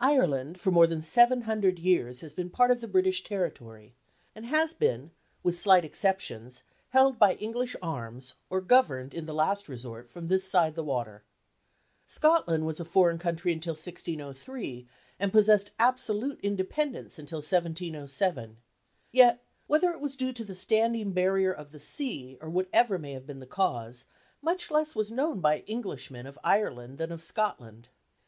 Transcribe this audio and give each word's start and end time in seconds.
Ireland 0.00 0.58
for 0.58 0.72
more 0.72 0.88
than 0.88 1.00
seven 1.00 1.42
hundred 1.42 1.78
years 1.78 2.22
has 2.22 2.32
been 2.32 2.50
part 2.50 2.72
of 2.72 2.80
the 2.80 2.88
British 2.88 3.22
territory, 3.22 3.94
and 4.34 4.44
has 4.46 4.74
been 4.74 5.12
with 5.44 5.56
slight 5.60 5.84
exceptions 5.84 6.64
held 6.88 7.20
by 7.20 7.34
English 7.34 7.76
arms, 7.80 8.34
or 8.50 8.60
governed 8.60 9.14
in 9.14 9.26
the 9.26 9.32
last 9.32 9.68
resort 9.68 10.10
from 10.10 10.26
this 10.26 10.42
side 10.42 10.74
the 10.74 10.82
water. 10.82 11.22
Scotland 12.04 12.66
was 12.66 12.80
a 12.80 12.84
foreign 12.84 13.16
country 13.18 13.52
until 13.52 13.74
1603, 13.74 14.88
and 15.20 15.30
possessed 15.30 15.70
absolute 15.78 16.40
independence 16.42 17.16
until 17.16 17.38
1707. 17.38 18.56
Yet, 19.12 19.40
whether 19.68 19.92
it 19.92 20.00
was 20.00 20.16
due 20.16 20.32
to 20.32 20.42
the 20.44 20.56
standing 20.56 21.12
barrier 21.12 21.52
of 21.52 21.70
the 21.70 21.78
sea, 21.78 22.36
or 22.40 22.50
whatever 22.50 22.98
may 22.98 23.12
have 23.12 23.28
been 23.28 23.38
the 23.38 23.46
cause, 23.46 24.06
much 24.42 24.68
less 24.72 24.96
was 24.96 25.12
known 25.12 25.38
by 25.38 25.62
Englishmen 25.68 26.26
of 26.26 26.40
Ireland 26.42 26.98
than 26.98 27.12
of 27.12 27.22
Scotland. 27.22 27.88